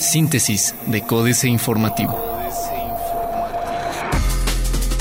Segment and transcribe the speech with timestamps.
[0.00, 2.18] Síntesis de Códice Informativo.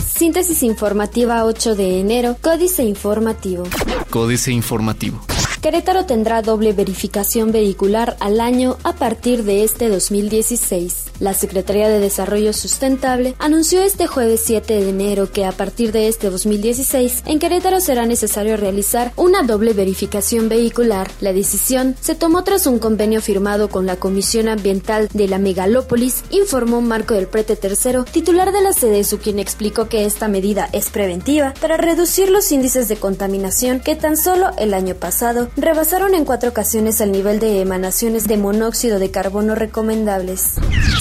[0.05, 3.65] Síntesis informativa 8 de enero, Códice Informativo.
[4.09, 5.21] Códice Informativo.
[5.61, 11.05] Querétaro tendrá doble verificación vehicular al año a partir de este 2016.
[11.19, 16.07] La Secretaría de Desarrollo Sustentable anunció este jueves 7 de enero que a partir de
[16.07, 21.09] este 2016 en Querétaro será necesario realizar una doble verificación vehicular.
[21.21, 26.23] La decisión se tomó tras un convenio firmado con la Comisión Ambiental de la Megalópolis,
[26.29, 30.91] informó Marco del Prete III, titular de la CDSU, quien explicó que esta medida es
[30.91, 36.25] preventiva para reducir los índices de contaminación que tan solo el año pasado rebasaron en
[36.25, 40.55] cuatro ocasiones el nivel de emanaciones de monóxido de carbono recomendables.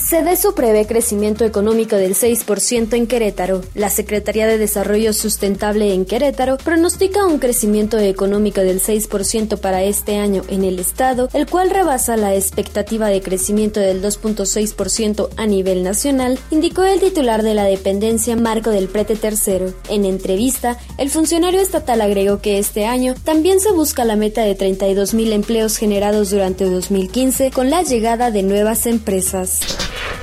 [0.09, 3.63] CDSU prevé crecimiento económico del 6% en Querétaro.
[3.75, 10.19] La Secretaría de Desarrollo Sustentable en Querétaro pronostica un crecimiento económico del 6% para este
[10.19, 15.83] año en el estado, el cual rebasa la expectativa de crecimiento del 2.6% a nivel
[15.83, 19.75] nacional, indicó el titular de la dependencia Marco del Prete III.
[19.89, 24.57] En entrevista, el funcionario estatal agregó que este año también se busca la meta de
[24.57, 29.63] 32.000 empleos generados durante 2015 con la llegada de nuevas empresas.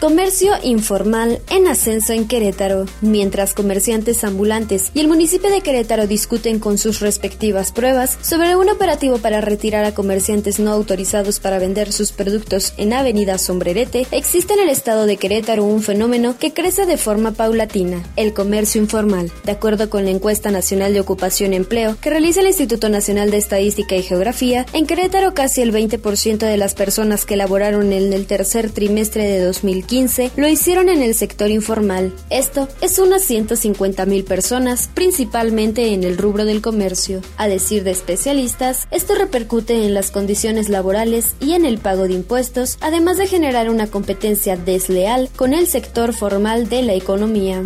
[0.04, 2.88] Comercio informal en ascenso en Querétaro.
[3.00, 8.68] Mientras comerciantes ambulantes y el municipio de Querétaro discuten con sus respectivas pruebas sobre un
[8.68, 14.56] operativo para retirar a comerciantes no autorizados para vender sus productos en Avenida Sombrerete, existe
[14.56, 19.32] en el estado de Querétaro un fenómeno que crece de forma paulatina, el comercio informal.
[19.46, 23.32] De acuerdo con la encuesta nacional de ocupación y empleo que realiza el Instituto Nacional
[23.32, 28.12] de Estadística y Geografía, en Querétaro casi el 20% de las personas que laboraron en
[28.12, 29.93] el tercer trimestre de 2015
[30.38, 32.14] lo hicieron en el sector informal.
[32.32, 37.22] Esto es unas 150 mil personas, principalmente en el rubro del comercio.
[37.38, 42.14] A decir de especialistas, esto repercute en las condiciones laborales y en el pago de
[42.14, 47.62] impuestos, además de generar una competencia desleal con el sector formal de la economía.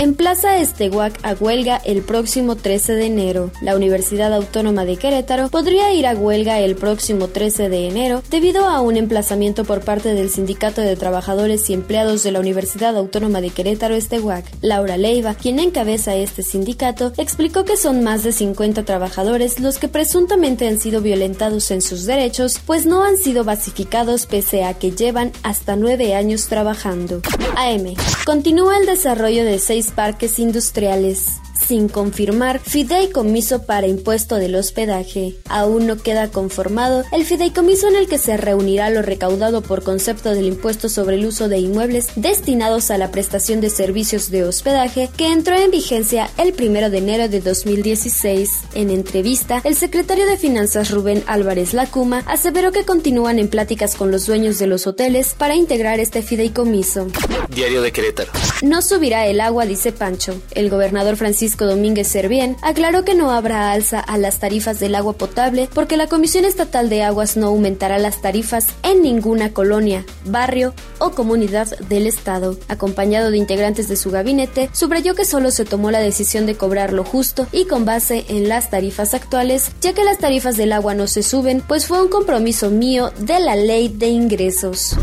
[0.00, 3.50] En Plaza Estehuac a huelga el próximo 13 de enero.
[3.60, 8.66] La Universidad Autónoma de Querétaro podría ir a huelga el próximo 13 de enero debido
[8.66, 13.40] a un emplazamiento por parte del Sindicato de Trabajadores y empleados de la Universidad Autónoma
[13.40, 18.84] de Querétaro Estehuac, Laura Leiva, quien encabeza este sindicato, explicó que son más de 50
[18.84, 24.26] trabajadores los que presuntamente han sido violentados en sus derechos, pues no han sido basificados
[24.26, 27.22] pese a que llevan hasta nueve años trabajando.
[27.56, 27.94] AM.
[28.24, 35.34] Continúa el desarrollo de seis parques industriales sin confirmar fideicomiso para impuesto del hospedaje.
[35.48, 40.32] Aún no queda conformado el fideicomiso en el que se reunirá lo recaudado por concepto
[40.32, 45.10] del impuesto sobre el uso de inmuebles destinados a la prestación de servicios de hospedaje
[45.16, 48.50] que entró en vigencia el 1 de enero de 2016.
[48.74, 54.10] En entrevista, el secretario de Finanzas Rubén Álvarez Lacuma aseveró que continúan en pláticas con
[54.10, 57.06] los dueños de los hoteles para integrar este fideicomiso.
[57.48, 58.32] Diario de Querétaro.
[58.62, 60.40] No subirá el agua, dice Pancho.
[60.52, 65.12] El gobernador Francisco Domínguez Servién aclaró que no habrá alza a las tarifas del agua
[65.12, 70.74] potable porque la Comisión Estatal de Aguas no aumentará las tarifas en ninguna colonia, barrio
[70.98, 72.58] o comunidad del Estado.
[72.68, 76.92] Acompañado de integrantes de su gabinete, subrayó que solo se tomó la decisión de cobrar
[76.92, 80.94] lo justo y con base en las tarifas actuales, ya que las tarifas del agua
[80.94, 84.96] no se suben, pues fue un compromiso mío de la ley de ingresos.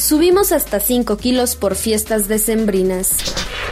[0.00, 3.10] Subimos hasta 5 kilos por fiestas decembrinas.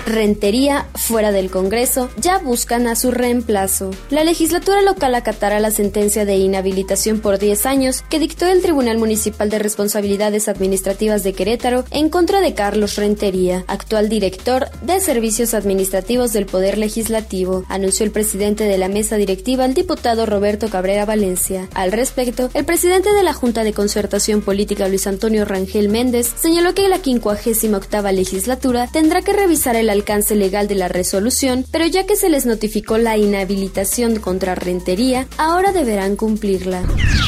[0.09, 3.91] Rentería fuera del Congreso ya buscan a su reemplazo.
[4.09, 8.97] La legislatura local acatará la sentencia de inhabilitación por 10 años que dictó el Tribunal
[8.97, 15.53] Municipal de Responsabilidades Administrativas de Querétaro en contra de Carlos Rentería, actual director de Servicios
[15.53, 21.05] Administrativos del Poder Legislativo, anunció el presidente de la mesa directiva, el diputado Roberto Cabrera
[21.05, 21.69] Valencia.
[21.75, 26.73] Al respecto, el presidente de la Junta de Concertación Política, Luis Antonio Rangel Méndez, señaló
[26.75, 32.07] que la 58 legislatura tendrá que revisar el alcance legal de la resolución, pero ya
[32.07, 36.83] que se les notificó la inhabilitación contra Rentería, ahora deberán cumplirla.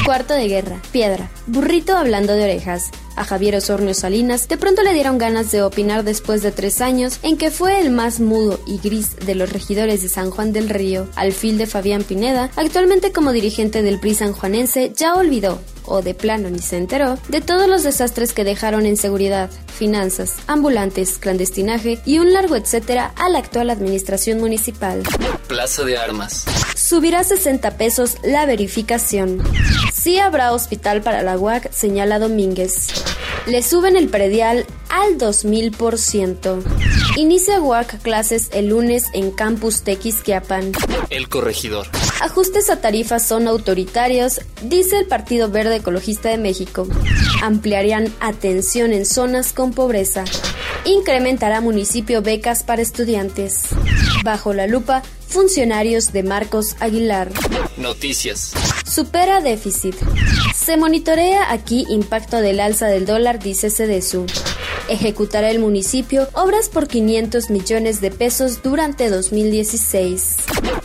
[0.05, 0.81] Cuarto de guerra.
[0.91, 1.29] Piedra.
[1.47, 2.91] Burrito hablando de orejas.
[3.15, 7.19] A Javier Osornio Salinas de pronto le dieron ganas de opinar después de tres años
[7.23, 10.69] en que fue el más mudo y gris de los regidores de San Juan del
[10.69, 11.07] Río.
[11.15, 16.13] Al fil de Fabián Pineda, actualmente como dirigente del PRI sanjuanense, ya olvidó o de
[16.13, 21.99] plano ni se enteró, de todos los desastres que dejaron en seguridad, finanzas, ambulantes, clandestinaje
[22.05, 25.03] y un largo etcétera a la actual administración municipal.
[25.47, 26.45] Plaza de Armas.
[26.91, 29.41] Subirá 60 pesos la verificación.
[29.93, 32.87] Sí habrá hospital para la UAC, señala Domínguez.
[33.47, 36.61] Le suben el predial al 2000%.
[37.15, 40.73] Inicia UAC clases el lunes en Campus Tequisquiapan.
[41.09, 41.87] El corregidor.
[42.19, 46.89] Ajustes a tarifas son autoritarios, dice el Partido Verde Ecologista de México.
[47.41, 50.25] Ampliarían atención en zonas con pobreza.
[50.83, 53.69] Incrementará municipio becas para estudiantes.
[54.25, 57.31] Bajo la lupa, funcionarios de Marcos Aguilar.
[57.77, 58.53] Noticias.
[58.85, 59.95] Supera déficit.
[60.55, 64.25] Se monitorea aquí impacto del alza del dólar, dice Cedesu.
[64.89, 70.35] Ejecutará el municipio obras por 500 millones de pesos durante 2016.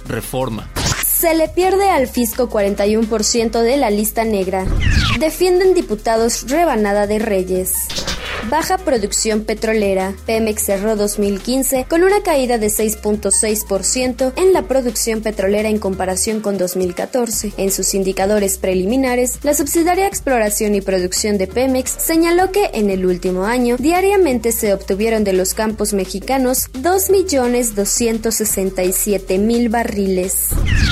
[0.07, 0.71] Reforma.
[1.05, 4.67] Se le pierde al fisco 41% de la lista negra.
[5.19, 7.73] Defienden diputados rebanada de reyes.
[8.49, 10.15] Baja producción petrolera.
[10.25, 16.57] Pemex cerró 2015 con una caída de 6.6% en la producción petrolera en comparación con
[16.57, 17.55] 2014.
[17.57, 23.05] En sus indicadores preliminares, la subsidiaria Exploración y Producción de Pemex señaló que en el
[23.05, 30.51] último año diariamente se obtuvieron de los campos mexicanos 2.267.000 barriles.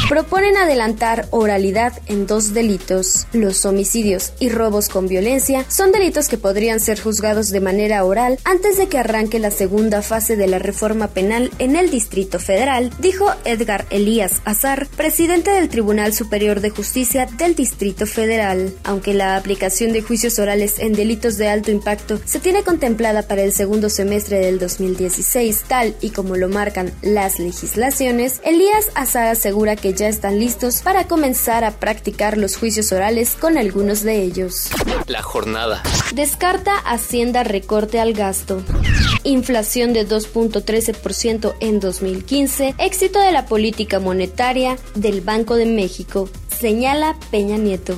[0.08, 3.28] Proponen adelantar oralidad en dos delitos.
[3.32, 8.38] Los homicidios y robos con violencia son delitos que podrían ser juzgados de manera oral
[8.44, 12.90] antes de que arranque la segunda fase de la reforma penal en el Distrito Federal,
[12.98, 18.74] dijo Edgar Elías Azar, presidente del Tribunal Superior de Justicia del Distrito Federal.
[18.84, 23.42] Aunque la aplicación de juicios orales en delitos de alto impacto se tiene contemplada para
[23.42, 29.76] el segundo semestre del 2016, tal y como lo marcan las legislaciones, Elías Azar asegura
[29.76, 34.70] que ya están listos para comenzar a practicar los juicios orales con algunos de ellos.
[35.06, 35.82] La jornada.
[36.14, 38.62] Descarta Hacienda recorte al gasto.
[39.24, 47.16] Inflación de 2.13% en 2015, éxito de la política monetaria del Banco de México, señala
[47.30, 47.96] Peña Nieto.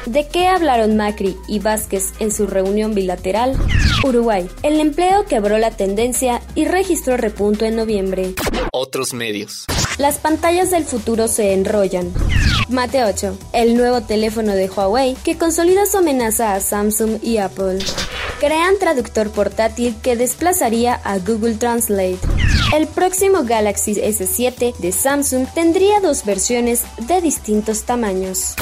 [0.06, 3.56] ¿De qué hablaron Macri y Vázquez en su reunión bilateral?
[4.04, 4.48] Uruguay.
[4.62, 8.34] El empleo quebró la tendencia y registró repunto en noviembre.
[8.70, 9.64] Otros medios.
[9.96, 12.12] Las pantallas del futuro se enrollan.
[12.68, 13.38] Mate 8.
[13.52, 17.78] El nuevo teléfono de Huawei que consolida su amenaza a Samsung y Apple.
[18.40, 22.18] Crean traductor portátil que desplazaría a Google Translate.
[22.74, 28.54] El próximo Galaxy S7 de Samsung tendría dos versiones de distintos tamaños.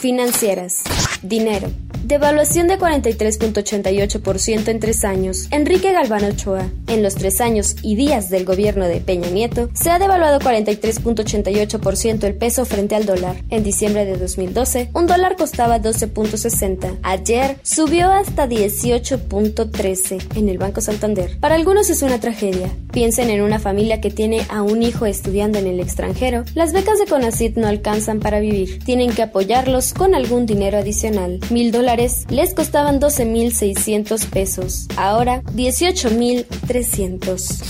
[0.00, 0.84] Financieras.
[1.22, 1.87] Dinero.
[2.04, 5.48] Devaluación de 43.88% en tres años.
[5.50, 6.70] Enrique Galván Ochoa.
[6.86, 12.24] En los tres años y días del gobierno de Peña Nieto, se ha devaluado 43.88%
[12.24, 13.42] el peso frente al dólar.
[13.50, 16.98] En diciembre de 2012, un dólar costaba 12.60.
[17.02, 21.38] Ayer subió hasta 18.13 en el Banco Santander.
[21.40, 22.70] Para algunos es una tragedia.
[22.92, 26.44] Piensen en una familia que tiene a un hijo estudiando en el extranjero.
[26.54, 28.78] Las becas de CONACYT no alcanzan para vivir.
[28.84, 31.40] Tienen que apoyarlos con algún dinero adicional.
[31.50, 34.86] Mil dólares les costaban 12.600 pesos.
[34.96, 37.62] Ahora 18.300.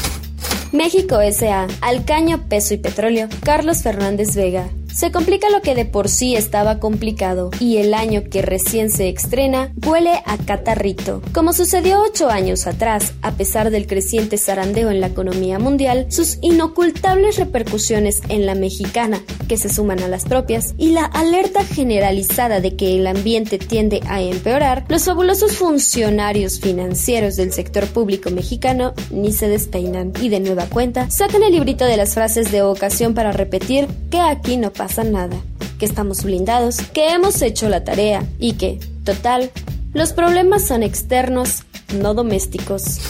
[0.72, 1.68] México S.A.
[1.80, 3.28] Alcaño, Peso y Petróleo.
[3.44, 4.68] Carlos Fernández Vega.
[4.94, 9.08] Se complica lo que de por sí estaba complicado, y el año que recién se
[9.08, 11.22] estrena huele a catarrito.
[11.32, 16.38] Como sucedió ocho años atrás, a pesar del creciente zarandeo en la economía mundial, sus
[16.40, 22.60] inocultables repercusiones en la mexicana, que se suman a las propias, y la alerta generalizada
[22.60, 28.94] de que el ambiente tiende a empeorar, los fabulosos funcionarios financieros del sector público mexicano
[29.10, 33.14] ni se despeinan, y de nueva cuenta sacan el librito de las frases de ocasión
[33.14, 35.36] para repetir que aquí no pasa nada,
[35.78, 39.50] que estamos blindados, que hemos hecho la tarea y que, total,
[39.92, 41.64] los problemas son externos,
[42.00, 43.00] no domésticos.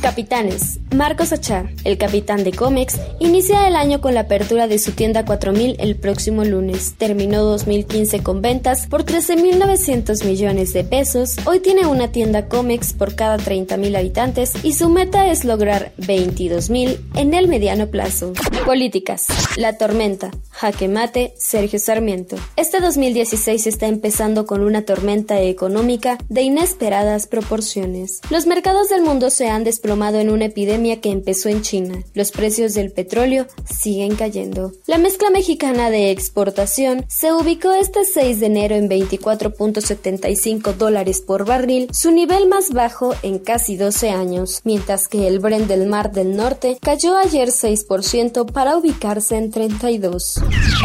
[0.00, 0.78] Capitanes.
[0.94, 5.24] Marcos Achar, el capitán de Comex, inicia el año con la apertura de su tienda
[5.24, 6.94] 4000 el próximo lunes.
[6.96, 11.36] Terminó 2015 con ventas por 13.900 millones de pesos.
[11.46, 16.98] Hoy tiene una tienda Comex por cada 30.000 habitantes y su meta es lograr 22.000
[17.16, 18.32] en el mediano plazo.
[18.64, 19.26] Políticas.
[19.56, 20.30] La tormenta.
[20.50, 21.34] Jaque mate.
[21.38, 22.36] Sergio Sarmiento.
[22.56, 28.20] Este 2016 está empezando con una tormenta económica de inesperadas proporciones.
[28.30, 32.04] Los mercados del mundo se han desplomado en una epidemia que empezó en China.
[32.12, 34.72] Los precios del petróleo siguen cayendo.
[34.86, 41.46] La mezcla mexicana de exportación se ubicó este 6 de enero en 24.75 dólares por
[41.46, 46.12] barril, su nivel más bajo en casi 12 años, mientras que el Brent del Mar
[46.12, 50.34] del Norte cayó ayer 6% para ubicarse en 32.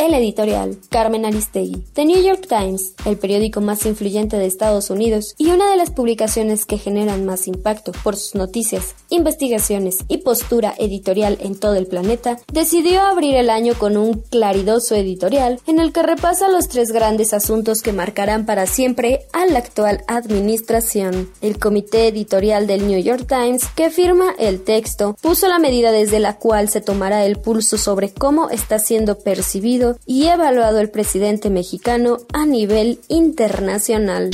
[0.02, 1.84] El editorial, Carmen Aristegui.
[1.94, 5.92] The New York Times, el periódico más influyente de Estados Unidos y una de las
[5.92, 11.88] publicaciones que generan más impacto por sus noticias investigaciones y postura editorial en todo el
[11.88, 16.92] planeta, decidió abrir el año con un claridoso editorial en el que repasa los tres
[16.92, 21.30] grandes asuntos que marcarán para siempre a la actual administración.
[21.42, 26.20] El comité editorial del New York Times, que firma el texto, puso la medida desde
[26.20, 31.50] la cual se tomará el pulso sobre cómo está siendo percibido y evaluado el presidente
[31.50, 34.32] mexicano a nivel internacional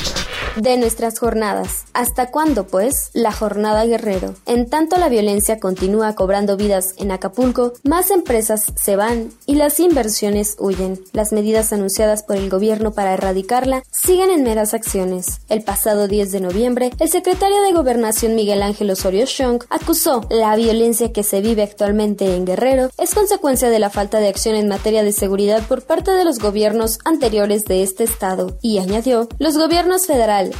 [0.61, 1.85] de nuestras jornadas.
[1.93, 3.09] ¿Hasta cuándo, pues?
[3.13, 4.35] La jornada guerrero.
[4.45, 9.79] En tanto la violencia continúa cobrando vidas en Acapulco, más empresas se van y las
[9.79, 10.99] inversiones huyen.
[11.13, 15.41] Las medidas anunciadas por el gobierno para erradicarla siguen en meras acciones.
[15.49, 20.55] El pasado 10 de noviembre, el secretario de Gobernación Miguel Ángel Osorio Chong acusó la
[20.55, 24.67] violencia que se vive actualmente en Guerrero es consecuencia de la falta de acción en
[24.67, 29.57] materia de seguridad por parte de los gobiernos anteriores de este estado y añadió, los
[29.57, 30.05] gobiernos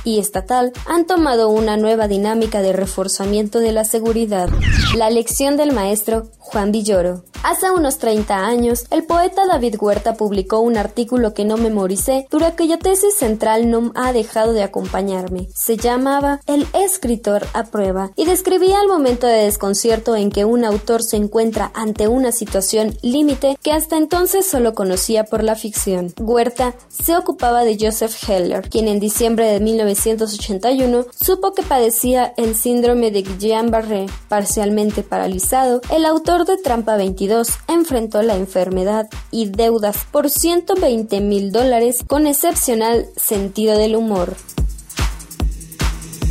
[0.03, 4.49] y estatal han tomado una nueva dinámica de reforzamiento de la seguridad.
[4.95, 7.23] La lección del maestro Juan Villoro.
[7.41, 12.53] Hace unos 30 años, el poeta David Huerta publicó un artículo que no memoricé, pero
[12.57, 15.47] cuya tesis central no ha dejado de acompañarme.
[15.55, 20.65] Se llamaba El escritor a prueba y describía el momento de desconcierto en que un
[20.65, 26.13] autor se encuentra ante una situación límite que hasta entonces solo conocía por la ficción.
[26.19, 32.55] Huerta se ocupaba de Joseph Heller, quien en diciembre de 1981 supo que padecía el
[32.55, 34.07] síndrome de Guillain-Barré.
[34.27, 41.51] Parcialmente paralizado, el autor de Trampa 22 enfrentó la enfermedad y deudas por 120 mil
[41.51, 44.35] dólares con excepcional sentido del humor.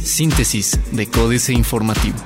[0.03, 2.17] Síntesis de Códice Informativo.